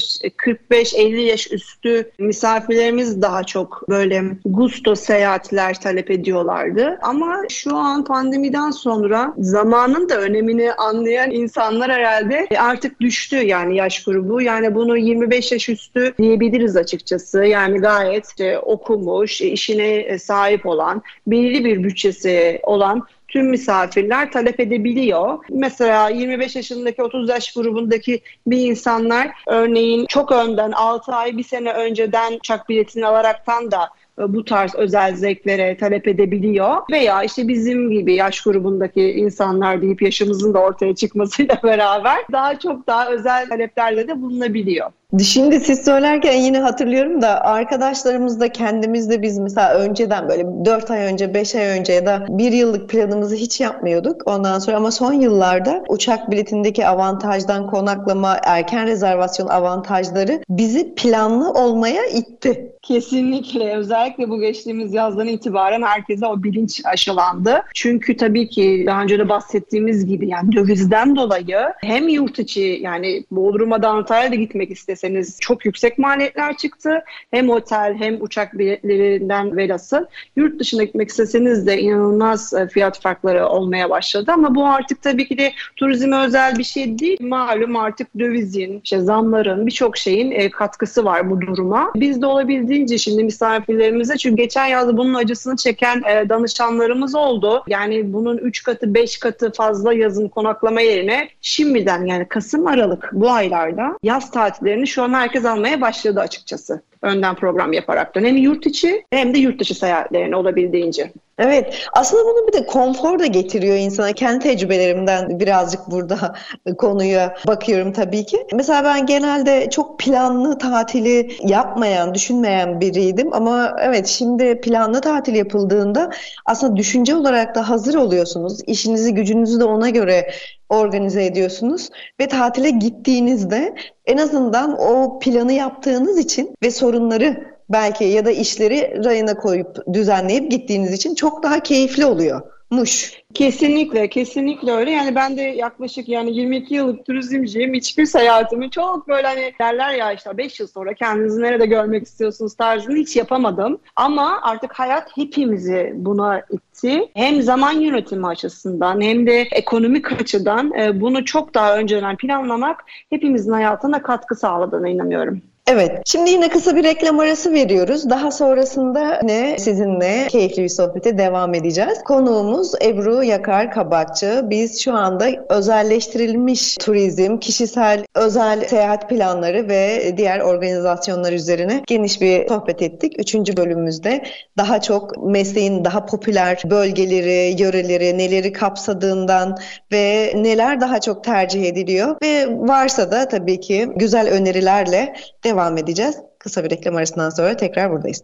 [0.70, 6.98] 45-50 yaş üstü misafirlerimiz daha çok böyle gusto seyahatler talep ediyorlardı.
[7.02, 14.04] Ama şu an pandemiden sonra zamanın da önemini anlayan insanlar herhalde artık düştü yani yaş
[14.04, 14.40] grubu.
[14.40, 17.44] Yani bunu 25 yaş üstü diyebiliriz açıkçası.
[17.44, 25.38] Yani gayet okumuş, işine sahip olan, belirli bir bütçesi olan tüm misafirler talep edebiliyor.
[25.50, 31.72] Mesela 25 yaşındaki 30 yaş grubundaki bir insanlar örneğin çok önden 6 ay bir sene
[31.72, 36.76] önceden uçak biletini alaraktan da e, bu tarz özel zevklere talep edebiliyor.
[36.90, 42.86] Veya işte bizim gibi yaş grubundaki insanlar deyip yaşımızın da ortaya çıkmasıyla beraber daha çok
[42.86, 44.90] daha özel taleplerle de bulunabiliyor.
[45.20, 50.90] Şimdi siz söylerken yine hatırlıyorum da arkadaşlarımız da kendimiz de biz mesela önceden böyle 4
[50.90, 54.22] ay önce 5 ay önce ya da 1 yıllık planımızı hiç yapmıyorduk.
[54.26, 62.06] Ondan sonra ama son yıllarda uçak biletindeki avantajdan konaklama, erken rezervasyon avantajları bizi planlı olmaya
[62.06, 62.72] itti.
[62.82, 63.76] Kesinlikle.
[63.76, 67.62] Özellikle bu geçtiğimiz yazdan itibaren herkese o bilinç aşılandı.
[67.74, 73.24] Çünkü tabii ki daha önce de bahsettiğimiz gibi yani dövizden dolayı hem yurt içi yani
[73.30, 74.70] Bodrum'a da Antalya'da gitmek
[75.02, 77.04] isteseniz çok yüksek maliyetler çıktı.
[77.30, 80.08] Hem otel hem uçak biletlerinden velası.
[80.36, 84.32] Yurt dışına gitmek isteseniz de inanılmaz e, fiyat farkları olmaya başladı.
[84.34, 87.18] Ama bu artık tabii ki de turizme özel bir şey değil.
[87.20, 91.92] Malum artık dövizin, işte zamların birçok şeyin e, katkısı var bu duruma.
[91.94, 97.62] Biz de olabildiğince olabildiğince şimdi misafirlerimize çünkü geçen yaz bunun acısını çeken e, danışanlarımız oldu.
[97.68, 103.30] Yani bunun 3 katı 5 katı fazla yazın konaklama yerine şimdiden yani Kasım Aralık bu
[103.30, 108.66] aylarda yaz tatillerini şu an herkes almaya başladı açıkçası önden program yaparak da hem yurt
[108.66, 111.12] içi hem de yurt dışı seyahatlerini olabildiğince.
[111.38, 114.12] Evet aslında bunu bir de konfor da getiriyor insana.
[114.12, 116.34] Kendi tecrübelerimden birazcık burada
[116.78, 118.46] konuya bakıyorum tabii ki.
[118.54, 123.32] Mesela ben genelde çok planlı tatili yapmayan, düşünmeyen biriydim.
[123.32, 126.10] Ama evet şimdi planlı tatil yapıldığında
[126.46, 128.60] aslında düşünce olarak da hazır oluyorsunuz.
[128.66, 130.30] İşinizi gücünüzü de ona göre
[130.68, 131.88] organize ediyorsunuz
[132.20, 133.74] ve tatile gittiğinizde
[134.06, 140.50] en azından o planı yaptığınız için ve sorunları belki ya da işleri rayına koyup düzenleyip
[140.50, 142.40] gittiğiniz için çok daha keyifli oluyor.
[142.70, 143.22] Muş.
[143.34, 144.90] Kesinlikle, kesinlikle öyle.
[144.90, 147.74] Yani ben de yaklaşık yani 22 yıllık turizmciyim.
[147.74, 152.54] Hiçbir seyahatimi çok böyle hani derler ya işte 5 yıl sonra kendinizi nerede görmek istiyorsunuz
[152.54, 153.80] tarzını hiç yapamadım.
[153.96, 157.08] Ama artık hayat hepimizi buna itti.
[157.14, 163.52] Hem zaman yönetimi açısından hem de ekonomik açıdan e, bunu çok daha önceden planlamak hepimizin
[163.52, 165.42] hayatına katkı sağladığına inanıyorum.
[165.66, 168.10] Evet, şimdi yine kısa bir reklam arası veriyoruz.
[168.10, 171.98] Daha sonrasında ne sizinle keyifli bir sohbete devam edeceğiz.
[172.04, 174.40] Konuğumuz Ebru Yakar Kabakçı.
[174.44, 182.48] Biz şu anda özelleştirilmiş turizm, kişisel özel seyahat planları ve diğer organizasyonlar üzerine geniş bir
[182.48, 183.14] sohbet ettik.
[183.18, 184.22] Üçüncü bölümümüzde
[184.58, 189.58] daha çok mesleğin daha popüler bölgeleri, yöreleri, neleri kapsadığından
[189.92, 196.16] ve neler daha çok tercih ediliyor ve varsa da tabii ki güzel önerilerle devam edeceğiz.
[196.38, 198.22] Kısa bir reklam arasından sonra tekrar buradayız.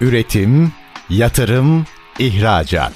[0.00, 0.72] Üretim,
[1.10, 1.86] yatırım,
[2.18, 2.92] ihracat.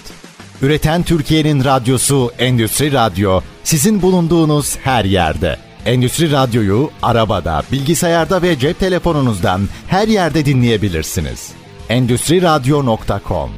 [0.62, 5.56] Üreten Türkiye'nin radyosu Endüstri Radyo sizin bulunduğunuz her yerde.
[5.86, 11.52] Endüstri Radyo'yu arabada, bilgisayarda ve cep telefonunuzdan her yerde dinleyebilirsiniz.
[11.88, 13.50] Endüstri Radyo.com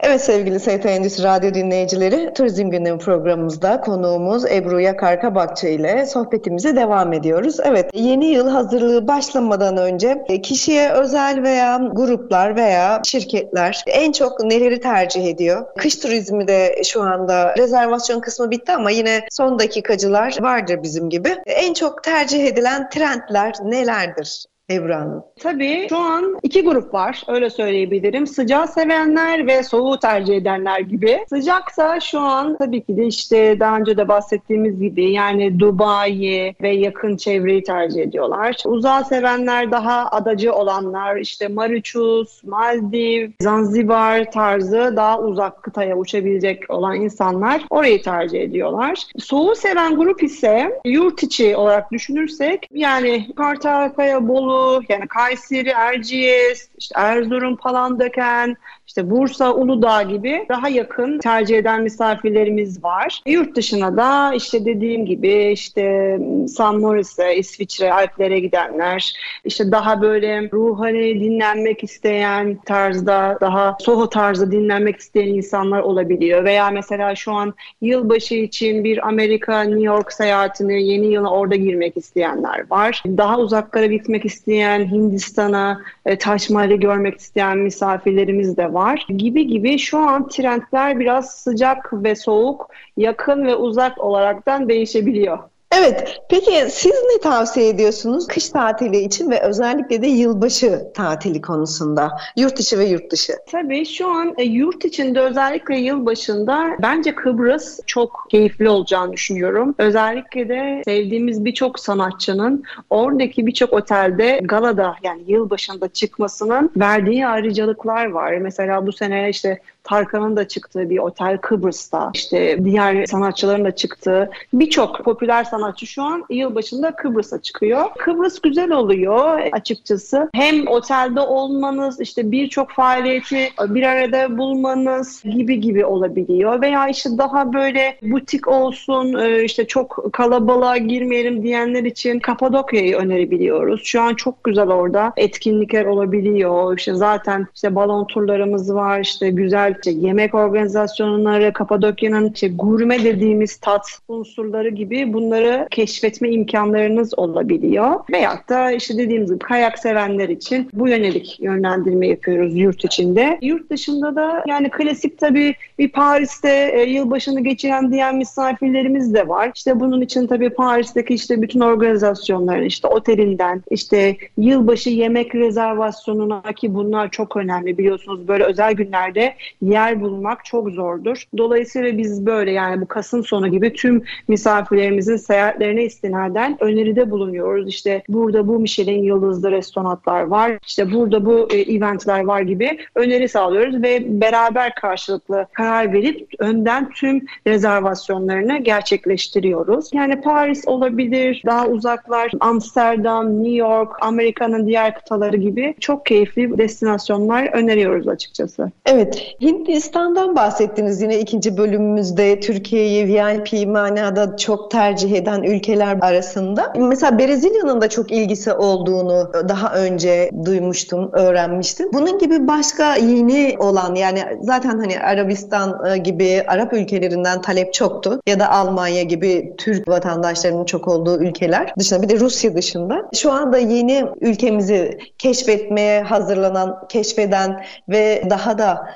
[0.00, 6.76] Evet sevgili ST Endüstri Radyo dinleyicileri, Turizm Gündemi programımızda konuğumuz Ebru Yakar Kabakçı ile sohbetimize
[6.76, 7.56] devam ediyoruz.
[7.64, 14.80] Evet, yeni yıl hazırlığı başlamadan önce kişiye özel veya gruplar veya şirketler en çok neleri
[14.80, 15.66] tercih ediyor?
[15.76, 21.36] Kış turizmi de şu anda rezervasyon kısmı bitti ama yine son dakikacılar vardır bizim gibi.
[21.46, 24.44] En çok tercih edilen trendler nelerdir?
[24.70, 25.24] Ebru Hanım?
[25.40, 28.26] Tabii şu an iki grup var öyle söyleyebilirim.
[28.26, 31.18] Sıcağı sevenler ve soğuğu tercih edenler gibi.
[31.28, 36.70] Sıcaksa şu an tabii ki de işte daha önce de bahsettiğimiz gibi yani Dubai ve
[36.70, 38.56] yakın çevreyi tercih ediyorlar.
[38.66, 46.96] Uzağı sevenler daha adacı olanlar işte Mauritius, Maldiv, Zanzibar tarzı daha uzak kıtaya uçabilecek olan
[46.96, 49.02] insanlar orayı tercih ediyorlar.
[49.18, 54.57] Soğuğu seven grup ise yurt içi olarak düşünürsek yani Kartalkaya, Bolu,
[54.88, 58.56] yani Kayseri, Erciyes, işte Erzurum, Palandöken,
[58.88, 63.20] işte Bursa, Uludağ gibi daha yakın tercih eden misafirlerimiz var.
[63.26, 69.12] Yurt dışına da işte dediğim gibi işte San Moritz, İsviçre, Alplere gidenler,
[69.44, 76.44] işte daha böyle ruhani dinlenmek isteyen tarzda, daha Soho tarzda dinlenmek isteyen insanlar olabiliyor.
[76.44, 81.96] Veya mesela şu an yılbaşı için bir Amerika, New York seyahatini yeni yıla orada girmek
[81.96, 83.02] isteyenler var.
[83.06, 89.46] Daha uzaklara gitmek isteyen Hindistan'a, e, Taş Mahal'i görmek isteyen misafirlerimiz de var var gibi
[89.46, 95.38] gibi şu an trendler biraz sıcak ve soğuk, yakın ve uzak olaraktan değişebiliyor.
[95.72, 102.10] Evet, peki siz ne tavsiye ediyorsunuz kış tatili için ve özellikle de yılbaşı tatili konusunda,
[102.36, 103.32] yurt içi ve yurt dışı?
[103.50, 109.74] Tabii şu an e, yurt içinde özellikle yılbaşında bence Kıbrıs çok keyifli olacağını düşünüyorum.
[109.78, 118.32] Özellikle de sevdiğimiz birçok sanatçının oradaki birçok otelde galada yani yılbaşında çıkmasının verdiği ayrıcalıklar var.
[118.32, 124.30] Mesela bu sene işte Tarkan'ın da çıktığı bir otel Kıbrıs'ta, işte diğer sanatçıların da çıktığı
[124.52, 127.84] birçok popüler sanatçı şu an yılbaşında Kıbrıs'a çıkıyor.
[127.98, 130.30] Kıbrıs güzel oluyor açıkçası.
[130.34, 136.62] Hem otelde olmanız, işte birçok faaliyeti bir arada bulmanız gibi gibi olabiliyor.
[136.62, 143.80] Veya işte daha böyle butik olsun, e, işte çok kalabalığa girmeyelim diyenler için Kapadokya'yı önerebiliyoruz.
[143.84, 146.78] Şu an çok güzel orada etkinlikler olabiliyor.
[146.78, 153.56] İşte zaten işte balon turlarımız var, işte güzel işte yemek organizasyonları, Kapadokya'nın işte gurme dediğimiz
[153.56, 158.00] tat unsurları gibi bunları keşfetme imkanlarınız olabiliyor.
[158.12, 163.38] Veyahut da işte dediğimiz gibi kayak sevenler için bu yönelik yönlendirme yapıyoruz yurt içinde.
[163.42, 169.52] Yurt dışında da yani klasik tabii bir Paris'te e, yılbaşını geçiren diyen misafirlerimiz de var.
[169.54, 176.74] İşte bunun için tabii Paris'teki işte bütün organizasyonların işte otelinden işte yılbaşı yemek rezervasyonuna ki
[176.74, 179.34] bunlar çok önemli biliyorsunuz böyle özel günlerde
[179.70, 181.24] yer bulmak çok zordur.
[181.38, 187.68] Dolayısıyla biz böyle yani bu Kasım sonu gibi tüm misafirlerimizin seyahatlerine istinaden öneride bulunuyoruz.
[187.68, 190.58] İşte burada bu Michelin yıldızlı restoranlar var.
[190.66, 196.90] İşte burada bu e, eventler var gibi öneri sağlıyoruz ve beraber karşılıklı karar verip önden
[196.90, 199.90] tüm rezervasyonlarını gerçekleştiriyoruz.
[199.92, 207.48] Yani Paris olabilir, daha uzaklar, Amsterdam, New York, Amerika'nın diğer kıtaları gibi çok keyifli destinasyonlar
[207.52, 208.70] öneriyoruz açıkçası.
[208.86, 216.72] Evet, Hindistan'dan bahsettiniz yine ikinci bölümümüzde Türkiye'yi VIP manada çok tercih eden ülkeler arasında.
[216.76, 221.90] Mesela Brezilya'nın da çok ilgisi olduğunu daha önce duymuştum, öğrenmiştim.
[221.92, 228.20] Bunun gibi başka yeni olan yani zaten hani Arabistan e, gibi Arap ülkelerinden talep çoktu
[228.26, 233.32] ya da Almanya gibi Türk vatandaşlarının çok olduğu ülkeler dışında bir de Rusya dışında şu
[233.32, 238.86] anda yeni ülkemizi keşfetmeye hazırlanan, keşfeden ve daha da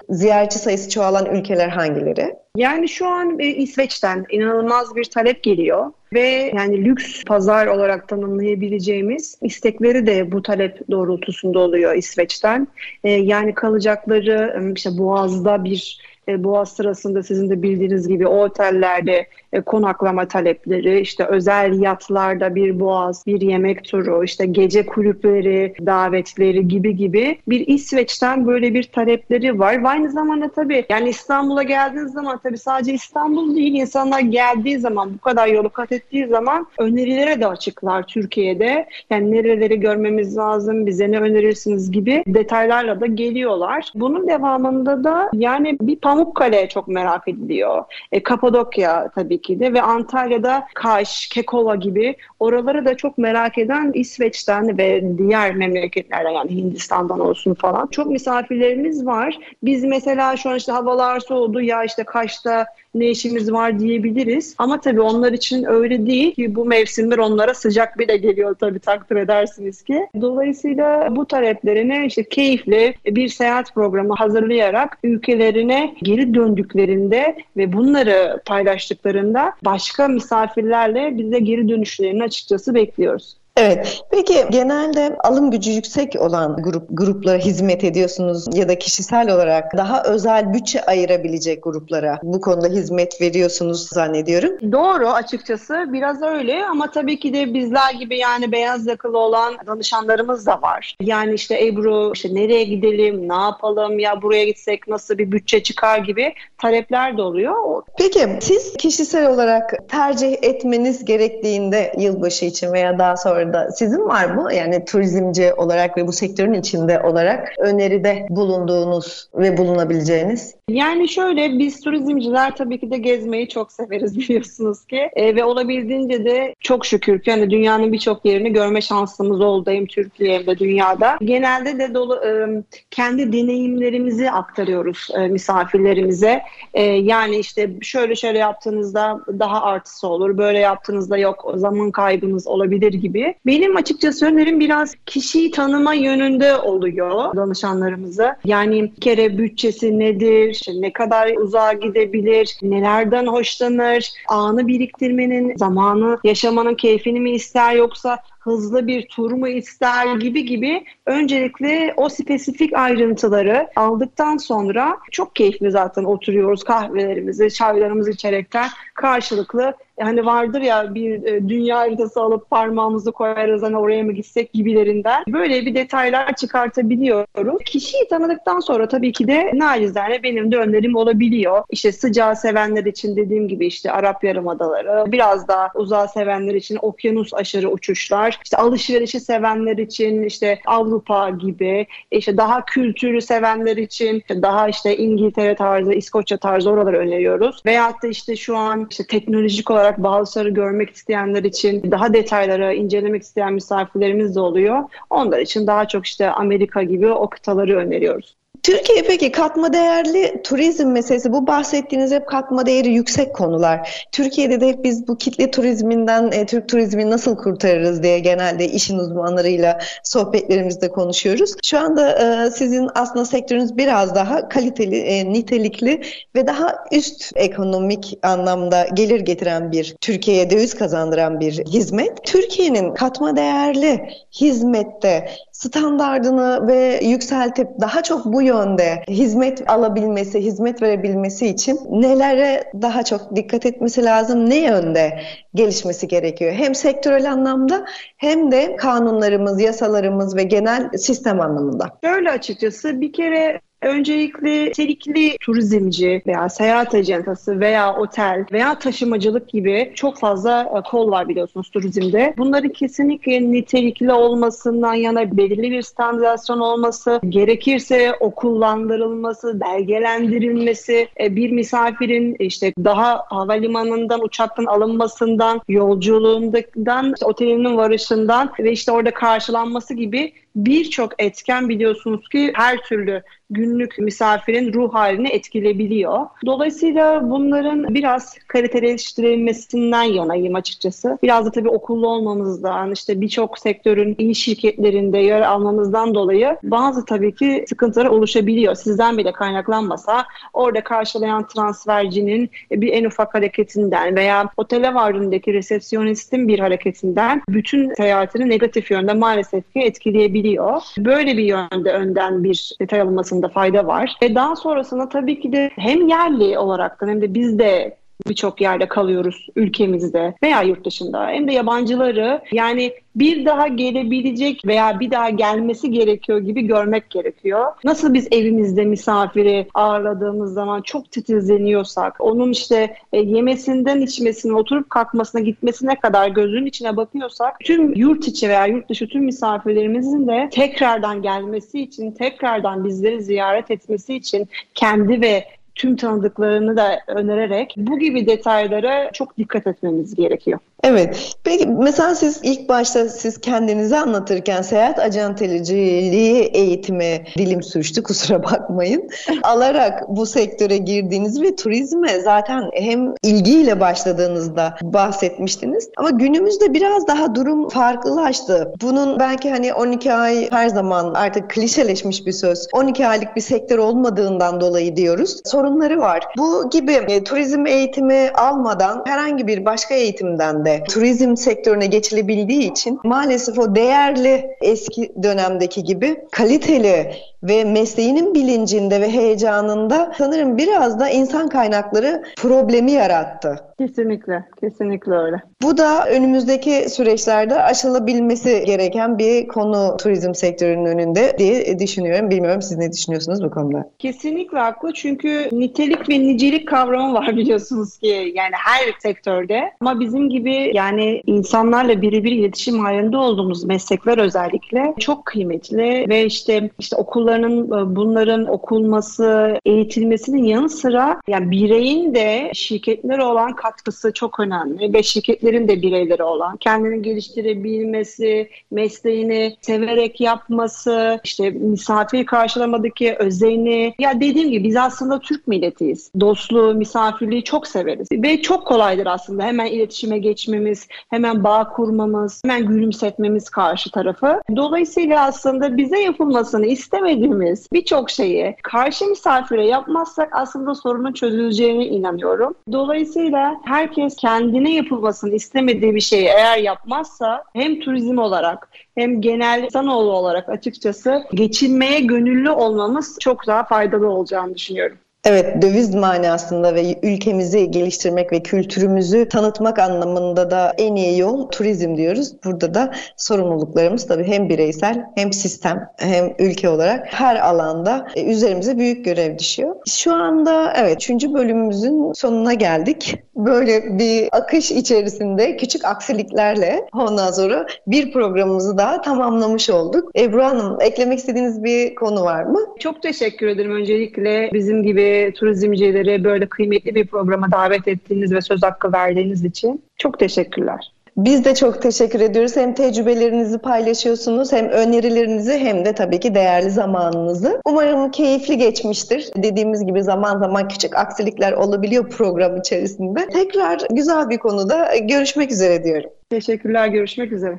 [0.43, 2.35] ziyaretçi sayısı çoğalan ülkeler hangileri?
[2.57, 9.39] Yani şu an e, İsveç'ten inanılmaz bir talep geliyor ve yani lüks pazar olarak tanımlayabileceğimiz
[9.43, 12.69] istekleri de bu talep doğrultusunda oluyor İsveç'ten.
[13.05, 19.61] E, yani kalacakları işte Boğaz'da bir e, Boğaz sırasında sizin de bildiğiniz gibi otellerde e,
[19.61, 26.97] konaklama talepleri, işte özel yatlarda bir boğaz, bir yemek turu, işte gece kulüpleri, davetleri gibi
[26.97, 29.85] gibi bir İsveç'ten böyle bir talepleri var.
[29.85, 35.15] Ve aynı zamanda tabii yani İstanbul'a geldiğiniz zaman tabii sadece İstanbul değil insanlar geldiği zaman
[35.15, 38.89] bu kadar yolu kat ettiği zaman önerilere de açıklar Türkiye'de.
[39.11, 43.93] Yani nereleri görmemiz lazım, bize ne önerirsiniz gibi detaylarla da geliyorlar.
[43.95, 47.85] Bunun devamında da yani bir Pamukkale çok merak ediliyor.
[48.13, 53.93] E, Kapadokya tabii ki de ve Antalya'da Kaş, Kekova gibi oraları da çok merak eden
[53.95, 59.39] İsveç'ten ve diğer memleketlerden yani Hindistan'dan olsun falan çok misafirlerimiz var.
[59.63, 64.55] Biz mesela şu an işte havalar soğudu ya işte Kaş'ta ne işimiz var diyebiliriz.
[64.59, 69.17] Ama tabii onlar için öyle değil ki bu mevsimler onlara sıcak bile geliyor tabii takdir
[69.17, 70.07] edersiniz ki.
[70.21, 79.53] Dolayısıyla bu taleplerine işte keyifli bir seyahat programı hazırlayarak ülkelerine geri döndüklerinde ve bunları paylaştıklarında
[79.65, 83.42] başka misafirlerle bize geri dönüşlerini açıkçası bekliyoruz.
[83.57, 84.03] Evet.
[84.11, 90.03] Peki genelde alım gücü yüksek olan grup gruplara hizmet ediyorsunuz ya da kişisel olarak daha
[90.03, 94.73] özel bütçe ayırabilecek gruplara bu konuda hizmet veriyorsunuz zannediyorum.
[94.73, 100.47] Doğru açıkçası biraz öyle ama tabii ki de bizler gibi yani beyaz yakalı olan danışanlarımız
[100.47, 100.97] da var.
[101.01, 105.99] Yani işte Ebru işte nereye gidelim, ne yapalım ya buraya gitsek nasıl bir bütçe çıkar
[105.99, 107.83] gibi talepler de oluyor.
[107.99, 114.25] Peki siz kişisel olarak tercih etmeniz gerektiğinde yılbaşı için veya daha sonra da sizin var
[114.25, 114.55] mı?
[114.55, 120.55] Yani turizmci olarak ve bu sektörün içinde olarak öneride bulunduğunuz ve bulunabileceğiniz?
[120.73, 126.25] Yani şöyle biz turizmciler tabii ki de gezmeyi çok severiz biliyorsunuz ki e, ve olabildiğince
[126.25, 130.59] de çok şükür ki hani dünyanın birçok yerini görme şansımız oldu hem Türkiye hem de
[130.59, 131.17] dünyada.
[131.25, 136.43] Genelde de dolu e, kendi deneyimlerimizi aktarıyoruz e, misafirlerimize.
[136.75, 142.93] E, yani işte şöyle şöyle yaptığınızda daha artısı olur, böyle yaptığınızda yok zaman kaybınız olabilir
[142.93, 143.35] gibi.
[143.47, 148.37] Benim açıkçası önerim biraz kişiyi tanıma yönünde oluyor danışanlarımıza.
[148.45, 156.21] Yani bir kere bütçesi nedir, işte ne kadar uzağa gidebilir, nelerden hoşlanır, anı biriktirmenin, zamanı
[156.25, 162.73] yaşamanın keyfini mi ister yoksa hızlı bir tur mu ister gibi gibi öncelikle o spesifik
[162.73, 171.23] ayrıntıları aldıktan sonra çok keyifli zaten oturuyoruz kahvelerimizi, çaylarımızı içerekten karşılıklı hani vardır ya bir
[171.23, 175.25] e, dünya haritası alıp parmağımızı koyarız hani oraya mı gitsek gibilerinden.
[175.29, 177.65] Böyle bir detaylar çıkartabiliyoruz.
[177.65, 181.65] Kişiyi tanıdıktan sonra tabii ki de nacizane benim de önerim olabiliyor.
[181.71, 187.35] İşte sıcağı sevenler için dediğim gibi işte Arap Yarımadaları, biraz daha uzağı sevenler için okyanus
[187.35, 194.69] aşırı uçuşlar, işte alışverişi sevenler için işte Avrupa gibi, işte daha kültürü sevenler için daha
[194.69, 197.63] işte İngiltere tarzı, İskoçya tarzı oraları öneriyoruz.
[197.67, 203.23] Veyahut da işte şu an işte teknolojik olarak bazıları görmek isteyenler için daha detaylara incelemek
[203.23, 204.85] isteyen misafirlerimiz de oluyor.
[205.11, 208.42] Onlar için daha çok işte Amerika gibi o kıtaları öneriyoruz.
[208.63, 214.07] Türkiye peki katma değerli turizm meselesi bu bahsettiğiniz hep katma değeri yüksek konular.
[214.13, 218.99] Türkiye'de de hep biz bu kitle turizminden e, Türk turizmini nasıl kurtarırız diye genelde işin
[218.99, 221.55] uzmanlarıyla sohbetlerimizde konuşuyoruz.
[221.65, 226.03] Şu anda e, sizin aslında sektörünüz biraz daha kaliteli, e, nitelikli
[226.35, 232.25] ve daha üst ekonomik anlamda gelir getiren bir Türkiye'ye döviz kazandıran bir hizmet.
[232.25, 234.09] Türkiye'nin katma değerli
[234.41, 235.29] hizmette
[235.67, 243.37] standardını ve yükseltip daha çok bu yönde hizmet alabilmesi, hizmet verebilmesi için nelere daha çok
[243.37, 245.21] dikkat etmesi lazım, ne yönde
[245.55, 246.53] gelişmesi gerekiyor?
[246.53, 247.85] Hem sektörel anlamda
[248.17, 251.99] hem de kanunlarımız, yasalarımız ve genel sistem anlamında.
[252.05, 259.93] Şöyle açıkçası bir kere Öncelikle nitelikli turizmci veya seyahat acentası veya otel veya taşımacılık gibi
[259.95, 262.35] çok fazla e, kol var biliyorsunuz turizmde.
[262.39, 272.37] Bunların kesinlikle nitelikli olmasından yana belirli bir standartasyon olması, gerekirse okullandırılması, belgelendirilmesi, e, bir misafirin
[272.39, 281.23] işte daha havalimanından, uçaktan alınmasından, yolculuğundan, işte otelinin varışından ve işte orada karşılanması gibi birçok
[281.23, 286.27] etken biliyorsunuz ki her türlü günlük misafirin ruh halini etkileyebiliyor.
[286.47, 291.19] Dolayısıyla bunların biraz kaliteleştirilmesinden yanayım açıkçası.
[291.23, 297.35] Biraz da tabii okullu olmamızdan, işte birçok sektörün iyi şirketlerinde yer almamızdan dolayı bazı tabii
[297.35, 298.75] ki sıkıntılar oluşabiliyor.
[298.75, 306.59] Sizden bile kaynaklanmasa orada karşılayan transfercinin bir en ufak hareketinden veya otele vardığındaki resepsiyonistin bir
[306.59, 310.83] hareketinden bütün seyahatini negatif yönde maalesef ki etkileyebiliyor.
[310.99, 314.17] Böyle bir yönde önden bir detay alınmasını fayda var.
[314.23, 318.89] Ve daha sonrasında tabii ki de hem yerli olarak hem de biz de birçok yerde
[318.89, 325.31] kalıyoruz ülkemizde veya yurt dışında hem de yabancıları yani bir daha gelebilecek veya bir daha
[325.31, 327.67] gelmesi gerekiyor gibi görmek gerekiyor.
[327.85, 335.41] Nasıl biz evimizde misafiri ağırladığımız zaman çok titizleniyorsak, onun işte e, yemesinden içmesine, oturup kalkmasına,
[335.41, 341.23] gitmesine kadar gözünün içine bakıyorsak, tüm yurt içi veya yurt dışı tüm misafirlerimizin de tekrardan
[341.23, 348.27] gelmesi için, tekrardan bizleri ziyaret etmesi için kendi ve tüm tanıdıklarını da önererek bu gibi
[348.27, 350.59] detaylara çok dikkat etmemiz gerekiyor.
[350.85, 351.33] Evet.
[351.45, 359.09] Peki mesela siz ilk başta siz kendinizi anlatırken seyahat ajanteliciliği eğitimi dilim sürçtü kusura bakmayın.
[359.43, 365.91] alarak bu sektöre girdiğiniz ve turizme zaten hem ilgiyle başladığınızda bahsetmiştiniz.
[365.97, 368.73] Ama günümüzde biraz daha durum farklılaştı.
[368.83, 372.69] Bunun belki hani 12 ay her zaman artık klişeleşmiş bir söz.
[372.73, 375.41] 12 aylık bir sektör olmadığından dolayı diyoruz.
[375.45, 376.25] Sonra sorunları var.
[376.39, 383.01] Bu gibi e, turizm eğitimi almadan herhangi bir başka eğitimden de turizm sektörüne geçilebildiği için
[383.05, 391.09] maalesef o değerli eski dönemdeki gibi kaliteli ve mesleğinin bilincinde ve heyecanında sanırım biraz da
[391.09, 393.57] insan kaynakları problemi yarattı.
[393.79, 395.37] Kesinlikle, kesinlikle öyle.
[395.63, 402.31] Bu da önümüzdeki süreçlerde aşılabilmesi gereken bir konu turizm sektörünün önünde diye düşünüyorum.
[402.31, 403.91] Bilmiyorum siz ne düşünüyorsunuz bu konuda?
[403.99, 410.29] Kesinlikle haklı çünkü nitelik ve nicelik kavramı var biliyorsunuz ki yani her sektörde ama bizim
[410.29, 417.71] gibi yani insanlarla birebir iletişim halinde olduğumuz meslekler özellikle çok kıymetli ve işte işte okulların
[417.97, 425.69] bunların okunması, eğitilmesinin yanı sıra yani bireyin de şirketlere olan katkısı çok önemli ve şirketlerin
[425.69, 433.95] de bireyleri olan kendini geliştirebilmesi, mesleğini severek yapması, işte misafir karşılamadaki özeni.
[433.99, 436.11] Ya dediğim gibi biz aslında Türk milletiyiz.
[436.21, 438.09] Dostluğu, misafirliği çok severiz.
[438.13, 444.41] Ve çok kolaydır aslında hemen iletişime geçmemiz, hemen bağ kurmamız, hemen gülümsetmemiz karşı tarafı.
[444.57, 452.55] Dolayısıyla aslında bize yapılmasını istemediğimiz birçok şeyi karşı misafire yapmazsak aslında sorunun çözüleceğine inanıyorum.
[452.73, 460.13] Dolayısıyla herkes kendine yapılmasını istemediği bir şeyi eğer yapmazsa hem turizm olarak hem genel insanoğlu
[460.13, 464.99] olarak açıkçası geçinmeye gönüllü olmamız çok daha faydalı olacağını düşünüyorum.
[465.25, 471.97] Evet, döviz manasında ve ülkemizi geliştirmek ve kültürümüzü tanıtmak anlamında da en iyi yol turizm
[471.97, 472.33] diyoruz.
[472.45, 478.79] Burada da sorumluluklarımız tabii hem bireysel hem sistem hem ülke olarak her alanda e, üzerimize
[478.79, 479.77] büyük görev düşüyor.
[479.89, 481.11] Şu anda evet 3.
[481.11, 483.17] bölümümüzün sonuna geldik.
[483.37, 490.11] Böyle bir akış içerisinde küçük aksiliklerle ondan sonra bir programımızı daha tamamlamış olduk.
[490.17, 492.61] Ebru Hanım eklemek istediğiniz bir konu var mı?
[492.79, 498.63] Çok teşekkür ederim öncelikle bizim gibi turizmcileri böyle kıymetli bir programa davet ettiğiniz ve söz
[498.63, 500.92] hakkı verdiğiniz için çok teşekkürler.
[501.17, 502.57] Biz de çok teşekkür ediyoruz.
[502.57, 507.61] Hem tecrübelerinizi paylaşıyorsunuz hem önerilerinizi hem de tabii ki değerli zamanınızı.
[507.65, 509.31] Umarım keyifli geçmiştir.
[509.37, 513.29] Dediğimiz gibi zaman zaman küçük aksilikler olabiliyor program içerisinde.
[513.29, 516.11] Tekrar güzel bir konuda görüşmek üzere diyorum.
[516.31, 517.59] Teşekkürler, görüşmek üzere.